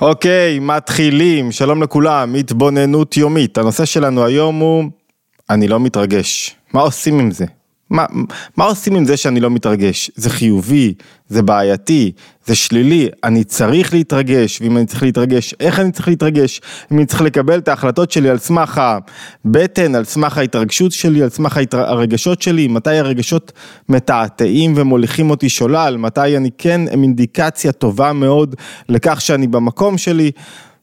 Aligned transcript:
אוקיי, 0.00 0.58
מתחילים, 0.58 1.52
שלום 1.52 1.82
לכולם, 1.82 2.34
התבוננות 2.34 3.16
יומית. 3.16 3.58
הנושא 3.58 3.84
שלנו 3.84 4.24
היום 4.24 4.58
הוא, 4.58 4.84
אני 5.50 5.68
לא 5.68 5.80
מתרגש. 5.80 6.56
מה 6.72 6.80
עושים 6.80 7.18
עם 7.18 7.30
זה? 7.30 7.44
מה, 7.90 8.06
מה 8.56 8.64
עושים 8.64 8.96
עם 8.96 9.04
זה 9.04 9.16
שאני 9.16 9.40
לא 9.40 9.50
מתרגש? 9.50 10.10
זה 10.14 10.30
חיובי, 10.30 10.94
זה 11.28 11.42
בעייתי, 11.42 12.12
זה 12.46 12.54
שלילי, 12.54 13.08
אני 13.24 13.44
צריך 13.44 13.94
להתרגש, 13.94 14.60
ואם 14.60 14.76
אני 14.76 14.86
צריך 14.86 15.02
להתרגש, 15.02 15.54
איך 15.60 15.80
אני 15.80 15.92
צריך 15.92 16.08
להתרגש? 16.08 16.60
אם 16.92 16.96
אני 16.96 17.06
צריך 17.06 17.22
לקבל 17.22 17.58
את 17.58 17.68
ההחלטות 17.68 18.10
שלי 18.10 18.30
על 18.30 18.38
סמך 18.38 18.80
הבטן, 19.44 19.94
על 19.94 20.04
סמך 20.04 20.38
ההתרגשות 20.38 20.92
שלי, 20.92 21.22
על 21.22 21.28
סמך 21.28 21.60
הרגשות 21.72 22.42
שלי, 22.42 22.68
מתי 22.68 22.96
הרגשות 22.96 23.52
מתעתעים 23.88 24.72
ומוליכים 24.76 25.30
אותי 25.30 25.48
שולל, 25.48 25.96
מתי 25.98 26.36
אני 26.36 26.50
כן, 26.58 26.80
הם 26.90 27.02
אינדיקציה 27.02 27.72
טובה 27.72 28.12
מאוד 28.12 28.54
לכך 28.88 29.20
שאני 29.20 29.46
במקום 29.46 29.98
שלי. 29.98 30.30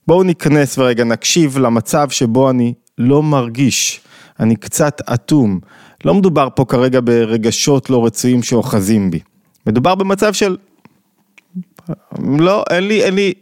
בואו 0.07 0.23
ניכנס 0.23 0.77
ורגע 0.77 1.03
נקשיב 1.03 1.57
למצב 1.57 2.09
שבו 2.09 2.49
אני 2.49 2.73
לא 2.97 3.23
מרגיש, 3.23 4.01
אני 4.39 4.55
קצת 4.55 5.01
אטום. 5.13 5.59
לא 6.05 6.13
מדובר 6.13 6.47
פה 6.55 6.65
כרגע 6.65 6.99
ברגשות 7.03 7.89
לא 7.89 8.05
רצויים 8.05 8.43
שאוחזים 8.43 9.11
בי. 9.11 9.19
מדובר 9.67 9.95
במצב 9.95 10.33
של 10.33 10.57
לא, 12.37 12.63
אין 12.69 12.87
לי, 12.87 13.03
אין 13.03 13.15
לי, 13.15 13.33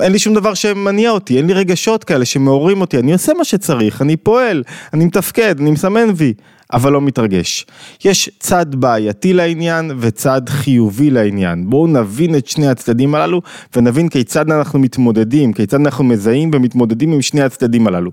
אין 0.00 0.12
לי 0.12 0.18
שום 0.18 0.34
דבר 0.34 0.54
שמניע 0.54 1.10
אותי, 1.10 1.36
אין 1.36 1.46
לי 1.46 1.52
רגשות 1.52 2.04
כאלה 2.04 2.24
שמעוררים 2.24 2.80
אותי, 2.80 2.98
אני 2.98 3.12
עושה 3.12 3.32
מה 3.38 3.44
שצריך, 3.44 4.02
אני 4.02 4.16
פועל, 4.16 4.62
אני 4.94 5.04
מתפקד, 5.04 5.60
אני 5.60 5.70
מסמן 5.70 6.08
וי, 6.16 6.34
אבל 6.72 6.92
לא 6.92 7.00
מתרגש. 7.00 7.66
יש 8.04 8.30
צד 8.38 8.74
בעייתי 8.74 9.32
לעניין 9.32 9.90
וצד 9.98 10.42
חיובי 10.48 11.10
לעניין. 11.10 11.70
בואו 11.70 11.86
נבין 11.86 12.36
את 12.36 12.46
שני 12.46 12.68
הצדדים 12.68 13.14
הללו 13.14 13.42
ונבין 13.76 14.08
כיצד 14.08 14.50
אנחנו 14.50 14.78
מתמודדים, 14.78 15.52
כיצד 15.52 15.80
אנחנו 15.80 16.04
מזהים 16.04 16.50
ומתמודדים 16.54 17.12
עם 17.12 17.22
שני 17.22 17.42
הצדדים 17.42 17.86
הללו. 17.86 18.10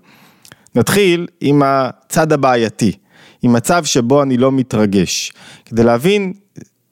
נתחיל 0.75 1.27
עם 1.41 1.61
הצד 1.65 2.33
הבעייתי. 2.33 2.91
עם 3.41 3.53
מצב 3.53 3.85
שבו 3.85 4.23
אני 4.23 4.37
לא 4.37 4.51
מתרגש. 4.51 5.33
כדי 5.65 5.83
להבין 5.83 6.33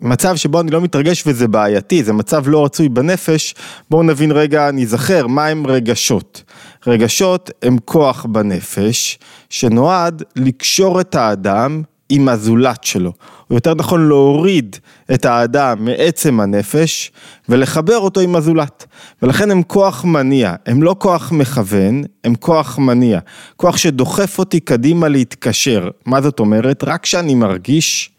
מצב 0.01 0.35
שבו 0.35 0.61
אני 0.61 0.71
לא 0.71 0.81
מתרגש 0.81 1.23
וזה 1.27 1.47
בעייתי, 1.47 2.03
זה 2.03 2.13
מצב 2.13 2.47
לא 2.47 2.65
רצוי 2.65 2.89
בנפש, 2.89 3.55
בואו 3.89 4.03
נבין 4.03 4.31
רגע, 4.31 4.71
נזכר, 4.71 5.27
מה 5.27 5.47
הם 5.47 5.67
רגשות. 5.67 6.43
רגשות 6.87 7.51
הם 7.61 7.77
כוח 7.85 8.25
בנפש 8.25 9.19
שנועד 9.49 10.23
לקשור 10.35 11.01
את 11.01 11.15
האדם 11.15 11.81
עם 12.13 12.29
הזולת 12.29 12.83
שלו, 12.83 13.13
או 13.49 13.55
יותר 13.55 13.73
נכון 13.73 14.07
להוריד 14.07 14.75
את 15.13 15.25
האדם 15.25 15.85
מעצם 15.85 16.39
הנפש 16.39 17.11
ולחבר 17.49 17.97
אותו 17.97 18.21
עם 18.21 18.35
הזולת. 18.35 18.85
ולכן 19.21 19.51
הם 19.51 19.63
כוח 19.63 20.05
מניע, 20.05 20.55
הם 20.65 20.83
לא 20.83 20.95
כוח 20.99 21.31
מכוון, 21.31 22.03
הם 22.23 22.35
כוח 22.35 22.77
מניע. 22.77 23.19
כוח 23.55 23.77
שדוחף 23.77 24.39
אותי 24.39 24.59
קדימה 24.59 25.07
להתקשר. 25.07 25.89
מה 26.05 26.21
זאת 26.21 26.39
אומרת? 26.39 26.83
רק 26.83 27.03
כשאני 27.03 27.35
מרגיש, 27.35 28.11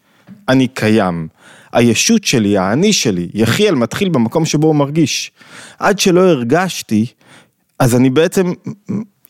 אני 0.49 0.67
קיים. 0.67 1.27
הישות 1.73 2.23
שלי, 2.23 2.57
האני 2.57 2.93
שלי, 2.93 3.27
יחיאל 3.33 3.75
מתחיל 3.75 4.09
במקום 4.09 4.45
שבו 4.45 4.67
הוא 4.67 4.75
מרגיש. 4.75 5.31
עד 5.79 5.99
שלא 5.99 6.21
הרגשתי, 6.21 7.05
אז 7.79 7.95
אני 7.95 8.09
בעצם 8.09 8.53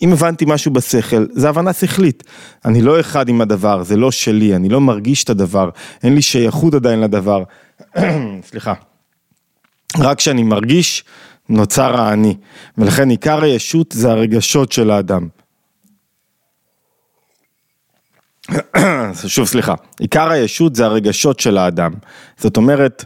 אם 0.03 0.13
הבנתי 0.13 0.45
משהו 0.47 0.71
בשכל, 0.71 1.25
זה 1.31 1.49
הבנה 1.49 1.73
שכלית. 1.73 2.23
אני 2.65 2.81
לא 2.81 2.99
אחד 2.99 3.29
עם 3.29 3.41
הדבר, 3.41 3.83
זה 3.83 3.97
לא 3.97 4.11
שלי, 4.11 4.55
אני 4.55 4.69
לא 4.69 4.81
מרגיש 4.81 5.23
את 5.23 5.29
הדבר, 5.29 5.69
אין 6.03 6.15
לי 6.15 6.21
שייכות 6.21 6.73
עדיין 6.73 7.01
לדבר. 7.01 7.43
סליחה. 8.49 8.73
רק 9.99 10.17
כשאני 10.17 10.43
מרגיש, 10.43 11.03
נוצר 11.49 12.01
האני. 12.01 12.37
ולכן 12.77 13.09
עיקר 13.09 13.43
הישות 13.43 13.91
זה 13.91 14.11
הרגשות 14.11 14.71
של 14.71 14.91
האדם. 14.91 15.27
שוב 19.27 19.47
סליחה, 19.47 19.73
עיקר 19.99 20.29
הישות 20.29 20.75
זה 20.75 20.85
הרגשות 20.85 21.39
של 21.39 21.57
האדם. 21.57 21.91
זאת 22.37 22.57
אומרת, 22.57 23.05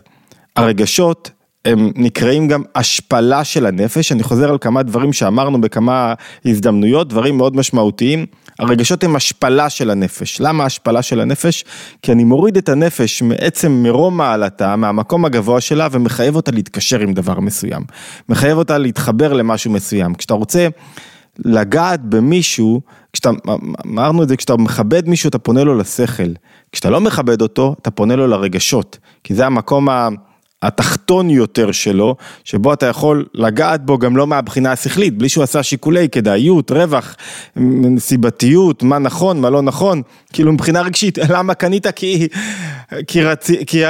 הרגשות 0.55 1.31
הם 1.67 1.91
נקראים 1.95 2.47
גם 2.47 2.63
השפלה 2.75 3.43
של 3.43 3.65
הנפש, 3.65 4.11
אני 4.11 4.23
חוזר 4.23 4.49
על 4.49 4.57
כמה 4.57 4.83
דברים 4.83 5.13
שאמרנו 5.13 5.61
בכמה 5.61 6.13
הזדמנויות, 6.45 7.09
דברים 7.09 7.37
מאוד 7.37 7.55
משמעותיים. 7.55 8.25
הרגשות 8.59 9.03
הם 9.03 9.15
השפלה 9.15 9.69
של 9.69 9.89
הנפש. 9.89 10.41
למה 10.41 10.65
השפלה 10.65 11.01
של 11.01 11.19
הנפש? 11.19 11.65
כי 12.01 12.11
אני 12.11 12.23
מוריד 12.23 12.57
את 12.57 12.69
הנפש 12.69 13.21
מעצם 13.21 13.71
מרום 13.71 14.17
מעלתה, 14.17 14.75
מהמקום 14.75 15.25
הגבוה 15.25 15.61
שלה, 15.61 15.87
ומחייב 15.91 16.35
אותה 16.35 16.51
להתקשר 16.51 16.99
עם 16.99 17.13
דבר 17.13 17.39
מסוים. 17.39 17.83
מחייב 18.29 18.57
אותה 18.57 18.77
להתחבר 18.77 19.33
למשהו 19.33 19.71
מסוים. 19.71 20.13
כשאתה 20.13 20.33
רוצה 20.33 20.67
לגעת 21.45 22.01
במישהו, 22.03 22.81
כשאתה, 23.13 23.29
אמרנו 23.85 24.23
את 24.23 24.29
זה, 24.29 24.37
כשאתה 24.37 24.57
מכבד 24.57 25.09
מישהו, 25.09 25.29
אתה 25.29 25.39
פונה 25.39 25.63
לו 25.63 25.77
לשכל. 25.77 26.31
כשאתה 26.71 26.89
לא 26.89 27.01
מכבד 27.01 27.41
אותו, 27.41 27.75
אתה 27.81 27.91
פונה 27.91 28.15
לו 28.15 28.27
לרגשות. 28.27 28.97
כי 29.23 29.35
זה 29.35 29.45
המקום 29.45 29.89
ה... 29.89 30.09
התחתון 30.61 31.29
יותר 31.29 31.71
שלו, 31.71 32.15
שבו 32.43 32.73
אתה 32.73 32.85
יכול 32.85 33.25
לגעת 33.33 33.85
בו 33.85 33.97
גם 33.97 34.17
לא 34.17 34.27
מהבחינה 34.27 34.71
השכלית, 34.71 35.17
בלי 35.17 35.29
שהוא 35.29 35.43
עשה 35.43 35.63
שיקולי 35.63 36.09
כדאיות, 36.09 36.71
רווח, 36.71 37.15
סיבתיות, 37.97 38.83
מה 38.83 38.97
נכון, 38.99 39.41
מה 39.41 39.49
לא 39.49 39.61
נכון, 39.61 40.01
כאילו 40.33 40.53
מבחינה 40.53 40.81
רגשית, 40.81 41.17
למה 41.33 41.53
קנית? 41.53 41.87
כי, 41.87 42.27
כי, 43.07 43.23
רצ... 43.23 43.47
כי 43.67 43.81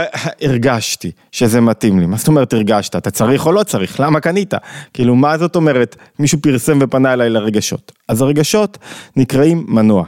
הרגשתי 0.42 1.12
שזה 1.32 1.62
מתאים 1.62 2.00
לי, 2.00 2.06
מה 2.06 2.18
זאת 2.18 2.28
אומרת 2.28 2.54
הרגשת? 2.54 2.96
אתה 2.96 3.12
צריך 3.12 3.46
או 3.46 3.52
לא 3.52 3.64
צריך? 3.64 4.00
למה 4.00 4.20
קנית? 4.20 4.54
כאילו 4.94 5.16
מה 5.16 5.38
זאת 5.38 5.56
אומרת, 5.56 5.96
מישהו 6.20 6.42
פרסם 6.42 6.80
ופנה 6.82 7.14
אליי 7.14 7.30
לרגשות, 7.30 7.92
אז 8.08 8.22
הרגשות 8.22 8.78
נקראים 9.16 9.66
מנוע, 9.68 10.06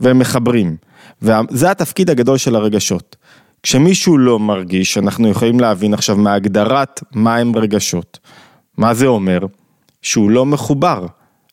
והם 0.00 0.18
מחברים, 0.18 0.76
וזה 1.22 1.70
התפקיד 1.70 2.10
הגדול 2.10 2.38
של 2.38 2.56
הרגשות. 2.56 3.16
כשמישהו 3.66 4.18
לא 4.18 4.38
מרגיש, 4.38 4.98
אנחנו 4.98 5.28
יכולים 5.28 5.60
להבין 5.60 5.94
עכשיו 5.94 6.16
מהגדרת 6.16 7.00
מה 7.12 7.36
הם 7.36 7.56
רגשות. 7.56 8.18
מה 8.78 8.94
זה 8.94 9.06
אומר? 9.06 9.38
שהוא 10.02 10.30
לא 10.30 10.46
מחובר, 10.46 11.06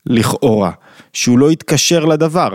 לכאורה, 0.06 0.72
שהוא 1.14 1.40
לא 1.40 1.52
יתקשר 1.52 2.06
לדבר. 2.06 2.50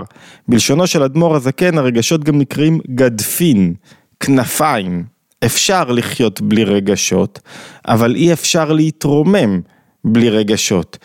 בלשונו 0.48 0.86
של 0.86 1.02
אדמו"ר 1.02 1.36
הזקן 1.36 1.78
הרגשות 1.78 2.24
גם 2.24 2.38
נקראים 2.38 2.80
גדפין, 2.94 3.74
כנפיים. 4.20 5.04
אפשר 5.44 5.84
לחיות 5.84 6.40
בלי 6.40 6.64
רגשות, 6.64 7.40
אבל 7.86 8.14
אי 8.14 8.32
אפשר 8.32 8.72
להתרומם 8.72 9.60
בלי 10.04 10.30
רגשות. 10.30 10.98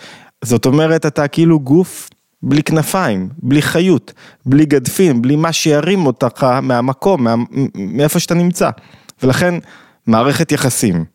זאת 0.43 0.65
אומרת, 0.65 1.05
אתה 1.05 1.27
כאילו 1.27 1.59
גוף 1.59 2.09
בלי 2.43 2.63
כנפיים, 2.63 3.29
בלי 3.37 3.61
חיות, 3.61 4.13
בלי 4.45 4.65
גדפים, 4.65 5.21
בלי 5.21 5.35
מה 5.35 5.53
שירים 5.53 6.05
אותך 6.05 6.43
מהמקום, 6.43 7.23
מה, 7.23 7.35
מאיפה 7.75 8.19
שאתה 8.19 8.33
נמצא. 8.33 8.69
ולכן 9.23 9.53
מערכת 10.07 10.51
יחסים, 10.51 11.05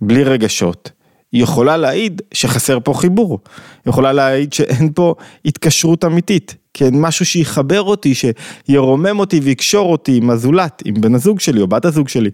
בלי 0.00 0.24
רגשות, 0.24 0.90
היא 1.32 1.42
יכולה 1.42 1.76
להעיד 1.76 2.22
שחסר 2.34 2.78
פה 2.84 2.94
חיבור, 2.94 3.38
היא 3.84 3.90
יכולה 3.90 4.12
להעיד 4.12 4.52
שאין 4.52 4.92
פה 4.94 5.14
התקשרות 5.44 6.04
אמיתית, 6.04 6.54
כי 6.74 6.84
אין 6.84 7.00
משהו 7.00 7.26
שיחבר 7.26 7.82
אותי, 7.82 8.12
שירומם 8.14 9.18
אותי 9.18 9.40
ויקשור 9.40 9.92
אותי 9.92 10.16
עם 10.16 10.30
הזולת, 10.30 10.82
עם 10.84 10.94
בן 10.94 11.14
הזוג 11.14 11.40
שלי 11.40 11.60
או 11.60 11.66
בת 11.66 11.84
הזוג 11.84 12.08
שלי. 12.08 12.30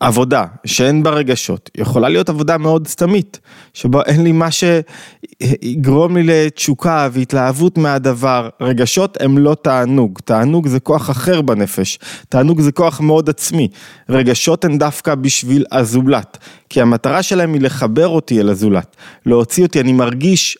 עבודה 0.00 0.44
שאין 0.64 1.02
בה 1.02 1.10
רגשות, 1.10 1.70
יכולה 1.76 2.08
להיות 2.08 2.28
עבודה 2.28 2.58
מאוד 2.58 2.86
סתמית, 2.86 3.40
שבה 3.74 4.02
אין 4.02 4.24
לי 4.24 4.32
מה 4.32 4.48
שיגרום 4.50 6.16
לי 6.16 6.22
לתשוקה 6.26 7.08
והתלהבות 7.12 7.78
מהדבר, 7.78 8.48
רגשות 8.60 9.18
הם 9.20 9.38
לא 9.38 9.56
תענוג, 9.62 10.18
תענוג 10.24 10.68
זה 10.68 10.80
כוח 10.80 11.10
אחר 11.10 11.40
בנפש, 11.40 11.98
תענוג 12.28 12.60
זה 12.60 12.72
כוח 12.72 13.00
מאוד 13.00 13.28
עצמי, 13.28 13.68
רגשות 14.08 14.64
הן 14.64 14.78
דווקא 14.78 15.14
בשביל 15.14 15.64
הזולת, 15.72 16.38
כי 16.68 16.80
המטרה 16.80 17.22
שלהם 17.22 17.54
היא 17.54 17.62
לחבר 17.62 18.08
אותי 18.08 18.40
אל 18.40 18.48
הזולת, 18.48 18.96
להוציא 19.26 19.62
אותי, 19.64 19.80
אני 19.80 19.92
מרגיש 19.92 20.58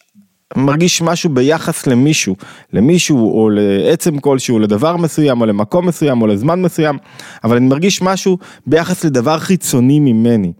מרגיש 0.56 1.02
משהו 1.02 1.30
ביחס 1.30 1.86
למישהו, 1.86 2.36
למישהו 2.72 3.42
או 3.42 3.50
לעצם 3.52 4.18
כלשהו, 4.18 4.58
לדבר 4.58 4.96
מסוים 4.96 5.40
או 5.40 5.46
למקום 5.46 5.86
מסוים 5.86 6.22
או 6.22 6.26
לזמן 6.26 6.62
מסוים, 6.62 6.98
אבל 7.44 7.56
אני 7.56 7.66
מרגיש 7.66 8.02
משהו 8.02 8.38
ביחס 8.66 9.04
לדבר 9.04 9.38
חיצוני 9.38 10.00
ממני. 10.00 10.52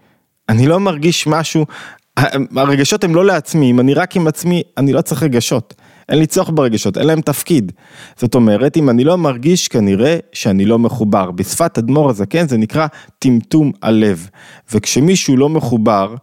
אני 0.49 0.67
לא 0.67 0.81
מרגיש 0.81 1.27
משהו, 1.27 1.67
הרגשות 2.57 3.05
הם 3.05 3.15
לא 3.15 3.25
לעצמי, 3.25 3.71
אם 3.71 3.81
אני 3.81 3.95
רק 3.95 4.17
עם 4.17 4.27
עצמי, 4.27 4.63
אני 4.77 4.93
לא 4.93 5.01
צריך 5.01 5.23
רגשות. 5.23 5.75
אין 6.09 6.19
לי 6.19 6.27
צורך 6.27 6.51
ברגשות, 6.55 6.99
אין 6.99 7.07
להם 7.07 7.21
תפקיד. 7.21 7.73
זאת 8.17 8.35
אומרת, 8.35 8.77
אם 8.77 8.91
אני 8.91 9.05
לא 9.05 9.19
מרגיש, 9.19 9.69
כנראה 9.69 10.17
שאני 10.33 10.65
לא 10.65 10.79
מחובר. 10.79 11.31
בשפת 11.31 11.79
אדמו"ר 11.79 12.11
הזקן 12.11 12.49
זה 12.49 12.57
נקרא 12.57 12.87
טמטום 13.19 13.73
הלב. 13.83 14.29
וכשמישהו 14.73 15.37
לא 15.37 15.49
מחובר, 15.49 16.15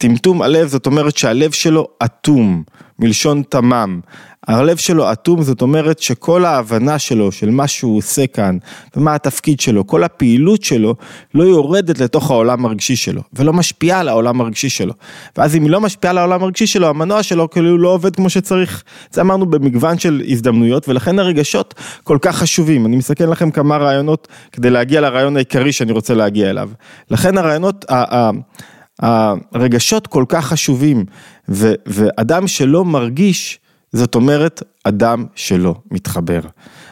טמטום 0.00 0.42
הלב 0.42 0.68
זאת 0.68 0.86
אומרת 0.86 1.16
שהלב 1.16 1.50
שלו 1.50 1.88
אטום. 2.04 2.62
מלשון 2.98 3.42
תמם. 3.48 4.00
הלב 4.46 4.76
שלו 4.76 5.12
אטום, 5.12 5.42
זאת 5.42 5.62
אומרת 5.62 5.98
שכל 5.98 6.44
ההבנה 6.44 6.98
שלו, 6.98 7.32
של 7.32 7.50
מה 7.50 7.68
שהוא 7.68 7.98
עושה 7.98 8.26
כאן, 8.26 8.58
ומה 8.96 9.14
התפקיד 9.14 9.60
שלו, 9.60 9.86
כל 9.86 10.04
הפעילות 10.04 10.62
שלו, 10.62 10.94
לא 11.34 11.44
יורדת 11.44 11.98
לתוך 11.98 12.30
העולם 12.30 12.66
הרגשי 12.66 12.96
שלו, 12.96 13.22
ולא 13.32 13.52
משפיעה 13.52 14.00
על 14.00 14.08
העולם 14.08 14.40
הרגשי 14.40 14.68
שלו. 14.68 14.92
ואז 15.36 15.56
אם 15.56 15.62
היא 15.62 15.70
לא 15.70 15.80
משפיעה 15.80 16.10
על 16.10 16.18
העולם 16.18 16.42
הרגשי 16.42 16.66
שלו, 16.66 16.88
המנוע 16.88 17.22
שלו 17.22 17.50
כאילו 17.50 17.78
לא 17.78 17.88
עובד 17.88 18.16
כמו 18.16 18.30
שצריך. 18.30 18.82
זה 19.10 19.20
אמרנו 19.20 19.46
במגוון 19.46 19.98
של 19.98 20.22
הזדמנויות, 20.28 20.88
ולכן 20.88 21.18
הרגשות 21.18 21.74
כל 22.04 22.18
כך 22.22 22.36
חשובים. 22.36 22.86
אני 22.86 22.96
מסתכל 22.96 23.24
לכם 23.24 23.50
כמה 23.50 23.76
רעיונות 23.76 24.28
כדי 24.52 24.70
להגיע 24.70 25.00
לרעיון 25.00 25.36
העיקרי 25.36 25.72
שאני 25.72 25.92
רוצה 25.92 26.14
להגיע 26.14 26.50
אליו. 26.50 26.70
לכן 27.10 27.38
הרעיונות, 27.38 27.84
הרגשות 29.02 30.06
כל 30.06 30.24
כך 30.28 30.46
חשובים, 30.46 31.04
ו, 31.48 31.72
ואדם 31.86 32.46
שלא 32.46 32.84
מרגיש, 32.84 33.58
זאת 33.92 34.14
אומרת, 34.14 34.62
אדם 34.84 35.24
שלא 35.34 35.74
מתחבר. 35.90 36.40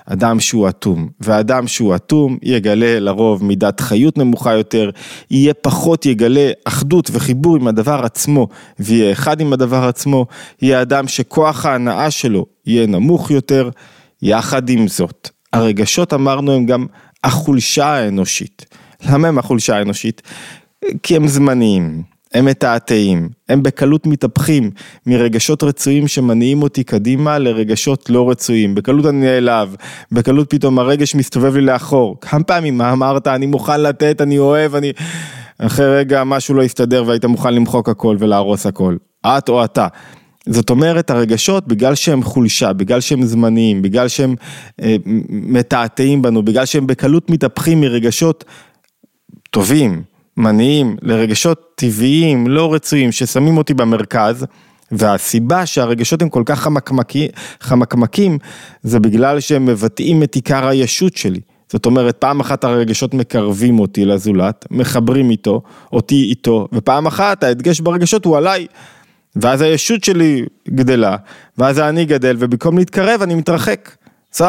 אדם 0.06 0.40
שהוא 0.40 0.68
אטום, 0.68 1.08
ואדם 1.20 1.66
שהוא 1.66 1.94
אטום 1.96 2.38
יגלה 2.42 3.00
לרוב 3.00 3.44
מידת 3.44 3.80
חיות 3.80 4.18
נמוכה 4.18 4.54
יותר, 4.54 4.90
יהיה 5.30 5.54
פחות 5.54 6.06
יגלה 6.06 6.50
אחדות 6.64 7.10
וחיבור 7.12 7.56
עם 7.56 7.68
הדבר 7.68 8.00
עצמו, 8.04 8.48
ויהיה 8.78 9.12
אחד 9.12 9.40
עם 9.40 9.52
הדבר 9.52 9.84
עצמו, 9.84 10.26
יהיה 10.62 10.82
אדם 10.82 11.08
שכוח 11.08 11.66
ההנאה 11.66 12.10
שלו 12.10 12.46
יהיה 12.66 12.86
נמוך 12.86 13.30
יותר, 13.30 13.70
יחד 14.22 14.68
עם 14.68 14.88
זאת, 14.88 15.28
הרגשות 15.52 16.14
אמרנו 16.14 16.52
הם 16.52 16.66
גם 16.66 16.86
החולשה 17.24 17.86
האנושית. 17.86 18.66
למה 19.06 19.28
הם 19.28 19.38
החולשה 19.38 19.76
האנושית? 19.76 20.22
כי 21.02 21.16
הם 21.16 21.28
זמניים, 21.28 22.02
הם 22.34 22.44
מתעתעים, 22.44 23.28
הם 23.48 23.62
בקלות 23.62 24.06
מתהפכים 24.06 24.70
מרגשות 25.06 25.62
רצויים 25.62 26.08
שמניעים 26.08 26.62
אותי 26.62 26.84
קדימה 26.84 27.38
לרגשות 27.38 28.10
לא 28.10 28.30
רצויים, 28.30 28.74
בקלות 28.74 29.06
אני 29.06 29.20
נעלב, 29.20 29.76
בקלות 30.12 30.50
פתאום 30.50 30.78
הרגש 30.78 31.14
מסתובב 31.14 31.54
לי 31.54 31.60
לאחור, 31.60 32.16
כמה 32.20 32.44
פעמים 32.44 32.78
מה 32.78 32.92
אמרת? 32.92 33.26
אני 33.26 33.46
מוכן 33.46 33.80
לתת, 33.80 34.20
אני 34.20 34.38
אוהב, 34.38 34.74
אני... 34.74 34.92
אחרי 35.58 35.98
רגע 35.98 36.24
משהו 36.24 36.54
לא 36.54 36.62
יסתדר 36.62 37.04
והיית 37.06 37.24
מוכן 37.24 37.54
למחוק 37.54 37.88
הכל 37.88 38.16
ולהרוס 38.18 38.66
הכל, 38.66 38.96
את 39.26 39.48
או 39.48 39.64
אתה. 39.64 39.86
זאת 40.46 40.70
אומרת 40.70 41.10
הרגשות 41.10 41.66
בגלל 41.66 41.94
שהם 41.94 42.22
חולשה, 42.22 42.72
בגלל 42.72 43.00
שהם 43.00 43.22
זמניים, 43.22 43.82
בגלל 43.82 44.08
שהם 44.08 44.34
אה, 44.82 44.96
מתעתעים 45.28 46.22
בנו, 46.22 46.42
בגלל 46.42 46.64
שהם 46.64 46.86
בקלות 46.86 47.30
מתהפכים 47.30 47.80
מרגשות 47.80 48.44
טובים, 49.50 50.02
מניעים 50.38 50.96
לרגשות 51.02 51.60
טבעיים, 51.74 52.46
לא 52.46 52.74
רצויים, 52.74 53.12
ששמים 53.12 53.56
אותי 53.56 53.74
במרכז, 53.74 54.46
והסיבה 54.92 55.66
שהרגשות 55.66 56.22
הם 56.22 56.28
כל 56.28 56.42
כך 56.46 56.60
חמקמקים, 56.60 57.28
חמקמקים, 57.60 58.38
זה 58.82 59.00
בגלל 59.00 59.40
שהם 59.40 59.66
מבטאים 59.66 60.22
את 60.22 60.34
עיקר 60.34 60.66
הישות 60.68 61.16
שלי. 61.16 61.40
זאת 61.72 61.86
אומרת, 61.86 62.16
פעם 62.16 62.40
אחת 62.40 62.64
הרגשות 62.64 63.14
מקרבים 63.14 63.78
אותי 63.78 64.04
לזולת, 64.04 64.66
מחברים 64.70 65.30
איתו, 65.30 65.62
אותי 65.92 66.26
איתו, 66.28 66.68
ופעם 66.72 67.06
אחת 67.06 67.44
ההדגש 67.44 67.80
ברגשות 67.80 68.24
הוא 68.24 68.36
עליי. 68.36 68.66
ואז 69.36 69.60
הישות 69.60 70.04
שלי 70.04 70.44
גדלה, 70.68 71.16
ואז 71.58 71.78
אני 71.78 72.04
גדל, 72.04 72.36
ובמקום 72.38 72.78
להתקרב 72.78 73.22
אני 73.22 73.34
מתרחק. 73.34 73.90
זו 74.32 74.46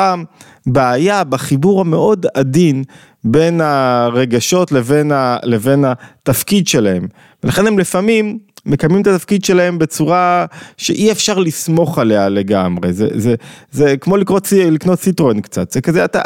הבעיה 0.68 1.24
בחיבור 1.24 1.82
המאוד 1.82 2.26
עדין 2.34 2.84
בין 3.24 3.62
הרגשות 3.62 4.72
לבין, 4.72 5.12
ה, 5.12 5.38
לבין 5.44 5.86
התפקיד 5.86 6.68
שלהם. 6.68 7.08
ולכן 7.44 7.68
הם 7.68 7.80
לפעמים 7.80 8.40
מקיימים 8.66 9.02
את 9.02 9.08
התפקיד 9.08 9.46
שלהם 9.46 9.80
בצורה 9.80 10.46
שאי 10.78 11.12
אפשר 11.12 11.40
לסמוך 11.40 12.00
עליה 12.00 12.30
לגמרי, 12.30 12.94
זה, 12.94 13.08
זה, 13.16 13.36
זה 13.72 13.98
כמו 13.98 14.18
לקנות, 14.18 14.48
לקנות 14.72 15.00
סיטרואן 15.00 15.42
קצת, 15.42 15.72
זה 15.72 15.82
כזה 15.82 16.06
אתה 16.06 16.22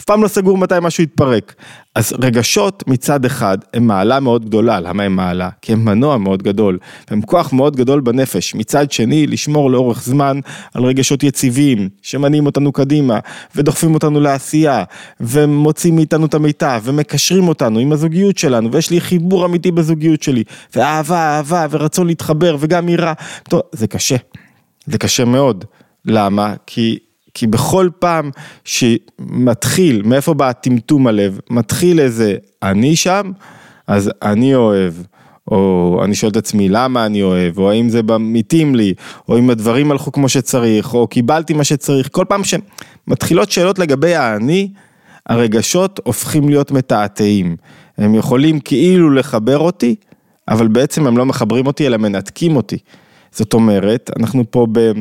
אף 0.00 0.04
פעם 0.04 0.22
לא 0.22 0.28
סגור 0.28 0.58
מתי 0.58 0.74
משהו 0.82 1.02
יתפרק. 1.02 1.54
אז 1.98 2.14
רגשות 2.22 2.84
מצד 2.86 3.24
אחד 3.24 3.58
הם 3.74 3.86
מעלה 3.86 4.20
מאוד 4.20 4.44
גדולה, 4.44 4.80
למה 4.80 5.02
הם 5.02 5.16
מעלה? 5.16 5.48
כי 5.62 5.72
הם 5.72 5.84
מנוע 5.84 6.18
מאוד 6.18 6.42
גדול, 6.42 6.78
הם 7.08 7.22
כוח 7.22 7.52
מאוד 7.52 7.76
גדול 7.76 8.00
בנפש. 8.00 8.54
מצד 8.54 8.92
שני, 8.92 9.26
לשמור 9.26 9.70
לאורך 9.70 10.02
זמן 10.02 10.40
על 10.74 10.84
רגשות 10.84 11.22
יציבים, 11.22 11.88
שמניעים 12.02 12.46
אותנו 12.46 12.72
קדימה, 12.72 13.18
ודוחפים 13.56 13.94
אותנו 13.94 14.20
לעשייה, 14.20 14.84
ומוצאים 15.20 15.96
מאיתנו 15.96 16.26
את 16.26 16.34
המיטב, 16.34 16.80
ומקשרים 16.84 17.48
אותנו 17.48 17.78
עם 17.78 17.92
הזוגיות 17.92 18.38
שלנו, 18.38 18.72
ויש 18.72 18.90
לי 18.90 19.00
חיבור 19.00 19.46
אמיתי 19.46 19.70
בזוגיות 19.70 20.22
שלי, 20.22 20.44
ואהבה, 20.76 21.36
אהבה, 21.36 21.66
ורצון 21.70 22.06
להתחבר, 22.06 22.56
וגם 22.60 22.88
יראה. 22.88 23.12
טוב, 23.48 23.60
זה 23.72 23.86
קשה, 23.86 24.16
זה 24.86 24.98
קשה 24.98 25.24
מאוד. 25.24 25.64
למה? 26.04 26.54
כי 26.66 26.98
כי 27.38 27.46
בכל 27.46 27.88
פעם 27.98 28.30
שמתחיל, 28.64 30.02
מאיפה 30.02 30.34
בא 30.34 30.52
טמטום 30.52 31.06
הלב, 31.06 31.40
מתחיל 31.50 32.00
איזה 32.00 32.34
אני 32.62 32.96
שם, 32.96 33.30
אז 33.86 34.10
אני 34.22 34.54
אוהב. 34.54 34.92
או 35.50 36.00
אני 36.04 36.14
שואל 36.14 36.30
את 36.30 36.36
עצמי 36.36 36.68
למה 36.68 37.06
אני 37.06 37.22
אוהב, 37.22 37.58
או 37.58 37.70
האם 37.70 37.88
זה 37.88 38.00
מתאים 38.20 38.74
לי, 38.74 38.94
או 39.28 39.38
אם 39.38 39.50
הדברים 39.50 39.90
הלכו 39.90 40.12
כמו 40.12 40.28
שצריך, 40.28 40.94
או 40.94 41.06
קיבלתי 41.06 41.54
מה 41.54 41.64
שצריך, 41.64 42.08
כל 42.12 42.24
פעם 42.28 42.42
שמתחילות 42.44 43.50
שאלות 43.50 43.78
לגבי 43.78 44.14
האני, 44.14 44.68
הרגשות 45.26 46.00
הופכים 46.04 46.48
להיות 46.48 46.70
מתעתעים. 46.70 47.56
הם 47.98 48.14
יכולים 48.14 48.60
כאילו 48.60 49.10
לחבר 49.10 49.58
אותי, 49.58 49.94
אבל 50.48 50.68
בעצם 50.68 51.06
הם 51.06 51.18
לא 51.18 51.26
מחברים 51.26 51.66
אותי 51.66 51.86
אלא 51.86 51.96
מנתקים 51.96 52.56
אותי. 52.56 52.78
זאת 53.32 53.54
אומרת, 53.54 54.10
אנחנו 54.18 54.44
פה 54.50 54.66
ב... 54.72 54.92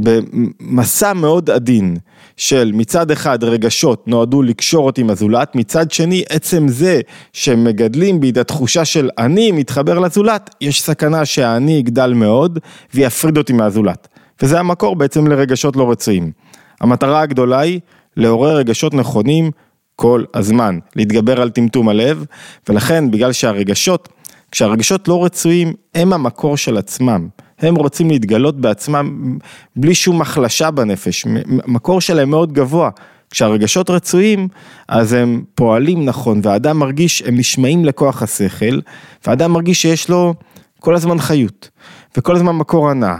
במסע 0.00 1.12
מאוד 1.12 1.50
עדין 1.50 1.96
של 2.36 2.70
מצד 2.74 3.10
אחד 3.10 3.44
רגשות 3.44 4.08
נועדו 4.08 4.42
לקשור 4.42 4.86
אותי 4.86 5.00
עם 5.00 5.10
הזולת, 5.10 5.54
מצד 5.54 5.90
שני 5.90 6.24
עצם 6.28 6.68
זה 6.68 7.00
שמגדלים 7.32 8.20
בי 8.20 8.30
את 8.30 8.36
התחושה 8.36 8.84
של 8.84 9.10
אני 9.18 9.52
מתחבר 9.52 9.98
לזולת, 9.98 10.54
יש 10.60 10.82
סכנה 10.82 11.24
שהאני 11.24 11.72
יגדל 11.72 12.12
מאוד 12.12 12.58
ויפריד 12.94 13.38
אותי 13.38 13.52
מהזולת. 13.52 14.08
וזה 14.42 14.60
המקור 14.60 14.96
בעצם 14.96 15.26
לרגשות 15.26 15.76
לא 15.76 15.90
רצויים. 15.90 16.32
המטרה 16.80 17.20
הגדולה 17.20 17.60
היא 17.60 17.80
לעורר 18.16 18.56
רגשות 18.56 18.94
נכונים 18.94 19.50
כל 19.96 20.24
הזמן, 20.34 20.78
להתגבר 20.96 21.40
על 21.40 21.50
טמטום 21.50 21.88
הלב, 21.88 22.24
ולכן 22.68 23.10
בגלל 23.10 23.32
שהרגשות, 23.32 24.08
כשהרגשות 24.50 25.08
לא 25.08 25.24
רצויים 25.24 25.72
הם 25.94 26.12
המקור 26.12 26.56
של 26.56 26.76
עצמם. 26.76 27.28
הם 27.68 27.76
רוצים 27.76 28.10
להתגלות 28.10 28.60
בעצמם 28.60 29.38
בלי 29.76 29.94
שום 29.94 30.20
החלשה 30.20 30.70
בנפש, 30.70 31.26
מקור 31.46 32.00
שלהם 32.00 32.30
מאוד 32.30 32.52
גבוה. 32.52 32.90
כשהרגשות 33.30 33.90
רצויים, 33.90 34.48
אז 34.88 35.12
הם 35.12 35.44
פועלים 35.54 36.04
נכון, 36.04 36.40
והאדם 36.42 36.78
מרגיש, 36.78 37.22
הם 37.22 37.36
נשמעים 37.38 37.84
לכוח 37.84 38.22
השכל, 38.22 38.80
והאדם 39.26 39.52
מרגיש 39.52 39.82
שיש 39.82 40.08
לו 40.08 40.34
כל 40.80 40.94
הזמן 40.94 41.18
חיות, 41.18 41.70
וכל 42.16 42.36
הזמן 42.36 42.56
מקור 42.56 42.90
הנאה, 42.90 43.16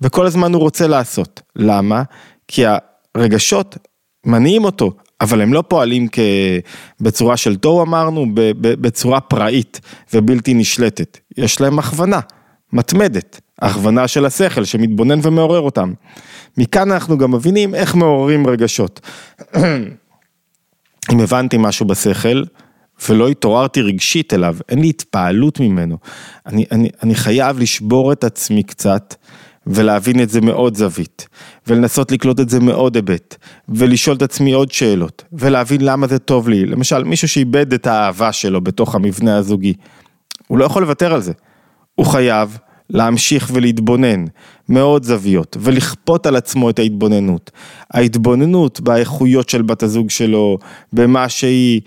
וכל 0.00 0.26
הזמן 0.26 0.54
הוא 0.54 0.62
רוצה 0.62 0.86
לעשות. 0.86 1.42
למה? 1.56 2.02
כי 2.48 2.62
הרגשות 3.14 3.76
מניעים 4.26 4.64
אותו, 4.64 4.92
אבל 5.20 5.40
הם 5.40 5.52
לא 5.52 5.62
פועלים 5.68 6.08
כ... 6.12 6.18
בצורה 7.00 7.36
של 7.36 7.56
תוהו 7.56 7.82
אמרנו, 7.82 8.26
בצורה 8.60 9.20
פראית 9.20 9.80
ובלתי 10.14 10.54
נשלטת. 10.54 11.18
יש 11.38 11.60
להם 11.60 11.78
הכוונה, 11.78 12.20
מתמדת. 12.72 13.40
הכוונה 13.58 14.08
של 14.08 14.26
השכל 14.26 14.64
שמתבונן 14.64 15.18
ומעורר 15.22 15.60
אותם. 15.60 15.92
מכאן 16.58 16.92
אנחנו 16.92 17.18
גם 17.18 17.30
מבינים 17.30 17.74
איך 17.74 17.94
מעוררים 17.94 18.46
רגשות. 18.46 19.00
אם 21.12 21.20
הבנתי 21.20 21.56
משהו 21.58 21.86
בשכל 21.86 22.42
ולא 23.08 23.28
התעוררתי 23.28 23.82
רגשית 23.82 24.34
אליו, 24.34 24.56
אין 24.68 24.78
לי 24.78 24.88
התפעלות 24.88 25.60
ממנו. 25.60 25.98
אני, 26.46 26.64
אני, 26.72 26.88
אני 27.02 27.14
חייב 27.14 27.58
לשבור 27.58 28.12
את 28.12 28.24
עצמי 28.24 28.62
קצת 28.62 29.14
ולהבין 29.66 30.22
את 30.22 30.30
זה 30.30 30.40
מאוד 30.40 30.76
זווית, 30.76 31.28
ולנסות 31.66 32.12
לקלוט 32.12 32.40
את 32.40 32.48
זה 32.48 32.60
מאוד 32.60 32.96
היבט, 32.96 33.36
ולשאול 33.68 34.16
את 34.16 34.22
עצמי 34.22 34.52
עוד 34.52 34.72
שאלות, 34.72 35.24
ולהבין 35.32 35.80
למה 35.80 36.06
זה 36.06 36.18
טוב 36.18 36.48
לי. 36.48 36.66
למשל, 36.66 37.04
מישהו 37.04 37.28
שאיבד 37.28 37.72
את 37.72 37.86
האהבה 37.86 38.32
שלו 38.32 38.60
בתוך 38.60 38.94
המבנה 38.94 39.36
הזוגי, 39.36 39.74
הוא 40.46 40.58
לא 40.58 40.64
יכול 40.64 40.82
לוותר 40.82 41.14
על 41.14 41.20
זה. 41.20 41.32
הוא 41.94 42.06
חייב 42.06 42.58
להמשיך 42.90 43.50
ולהתבונן 43.54 44.24
מאוד 44.68 45.04
זוויות 45.04 45.56
ולכפות 45.60 46.26
על 46.26 46.36
עצמו 46.36 46.70
את 46.70 46.78
ההתבוננות. 46.78 47.50
ההתבוננות 47.90 48.80
באיכויות 48.80 49.48
של 49.48 49.62
בת 49.62 49.82
הזוג 49.82 50.10
שלו, 50.10 50.58
במה 50.92 51.28
שהיא, 51.28 51.80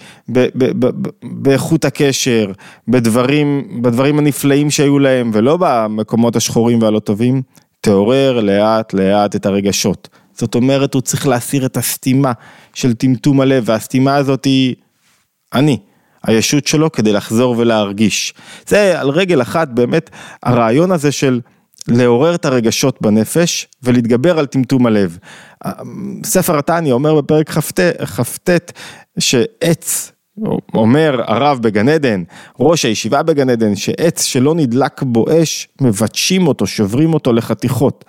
באיכות 1.23 1.85
הקשר, 1.85 2.51
בדברים, 2.87 3.81
בדברים 3.81 4.19
הנפלאים 4.19 4.71
שהיו 4.71 4.99
להם 4.99 5.31
ולא 5.33 5.57
במקומות 5.59 6.35
השחורים 6.35 6.81
והלא 6.81 6.99
טובים, 6.99 7.41
תעורר 7.81 8.39
לאט 8.39 8.93
לאט 8.93 9.35
את 9.35 9.45
הרגשות. 9.45 10.09
זאת 10.33 10.55
אומרת 10.55 10.93
הוא 10.93 11.01
צריך 11.01 11.27
להסיר 11.27 11.65
את 11.65 11.77
הסתימה 11.77 12.31
של 12.73 12.93
טמטום 12.93 13.41
הלב 13.41 13.63
והסתימה 13.65 14.15
הזאת 14.15 14.45
היא 14.45 14.75
אני. 15.53 15.77
הישות 16.23 16.67
שלו 16.67 16.91
כדי 16.91 17.13
לחזור 17.13 17.55
ולהרגיש. 17.57 18.33
זה 18.67 18.99
על 19.01 19.09
רגל 19.09 19.41
אחת 19.41 19.67
באמת 19.67 20.09
הרעיון 20.43 20.91
הזה 20.91 21.11
של 21.11 21.41
לעורר 21.87 22.35
את 22.35 22.45
הרגשות 22.45 23.01
בנפש 23.01 23.67
ולהתגבר 23.83 24.39
על 24.39 24.45
טמטום 24.45 24.85
הלב. 24.85 25.17
ספר 26.23 26.57
התניא 26.57 26.93
אומר 26.93 27.21
בפרק 27.21 27.49
כ"ט 27.49 28.71
שעץ, 29.19 30.11
אומר 30.73 31.21
הרב 31.27 31.59
בגן 31.61 31.89
עדן, 31.89 32.23
ראש 32.59 32.85
הישיבה 32.85 33.23
בגן 33.23 33.49
עדן, 33.49 33.75
שעץ 33.75 34.23
שלא 34.23 34.55
נדלק 34.55 35.03
בו 35.03 35.25
אש, 35.31 35.67
מבטשים 35.81 36.47
אותו, 36.47 36.67
שוברים 36.67 37.13
אותו 37.13 37.33
לחתיכות. 37.33 38.05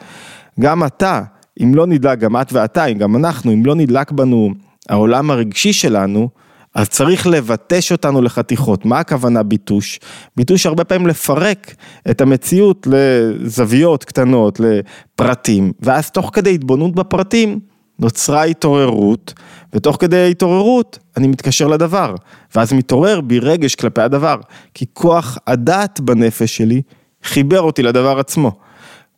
גם 0.60 0.84
אתה, 0.84 1.22
אם 1.62 1.74
לא 1.74 1.86
נדלק, 1.86 2.18
גם 2.18 2.36
את 2.36 2.52
ואתה, 2.52 2.84
אם 2.84 2.98
גם 2.98 3.16
אנחנו, 3.16 3.52
אם 3.52 3.66
לא 3.66 3.74
נדלק 3.74 4.10
בנו 4.10 4.50
העולם 4.88 5.30
הרגשי 5.30 5.72
שלנו, 5.72 6.28
אז 6.74 6.88
צריך 6.88 7.26
לבטש 7.26 7.92
אותנו 7.92 8.22
לחתיכות. 8.22 8.84
מה 8.84 8.98
הכוונה 8.98 9.42
ביטוש? 9.42 10.00
ביטוש 10.36 10.66
הרבה 10.66 10.84
פעמים 10.84 11.06
לפרק 11.06 11.74
את 12.10 12.20
המציאות 12.20 12.86
לזוויות 12.90 14.04
קטנות, 14.04 14.60
לפרטים, 14.60 15.72
ואז 15.80 16.10
תוך 16.10 16.30
כדי 16.32 16.54
התבוננות 16.54 16.94
בפרטים, 16.94 17.60
נוצרה 17.98 18.44
התעוררות, 18.44 19.34
ותוך 19.72 19.96
כדי 20.00 20.16
ההתעוררות 20.16 20.98
אני 21.16 21.28
מתקשר 21.28 21.68
לדבר, 21.68 22.14
ואז 22.54 22.72
מתעורר 22.72 23.20
בי 23.20 23.38
רגש 23.38 23.74
כלפי 23.74 24.00
הדבר, 24.00 24.36
כי 24.74 24.86
כוח 24.92 25.38
הדעת 25.46 26.00
בנפש 26.00 26.56
שלי 26.56 26.82
חיבר 27.24 27.60
אותי 27.60 27.82
לדבר 27.82 28.18
עצמו. 28.18 28.52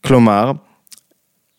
כלומר, 0.06 0.52